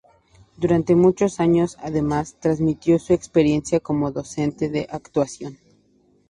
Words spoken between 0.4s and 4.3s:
Durante muchos años, además, transmitió su experiencia como